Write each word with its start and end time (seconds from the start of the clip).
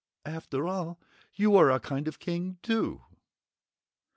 "After 0.25 0.67
all 0.67 0.99
you 1.35 1.55
are 1.57 1.69
a 1.69 1.79
kind 1.79 2.07
of 2.07 2.17
King, 2.17 2.57
too!" 2.63 3.03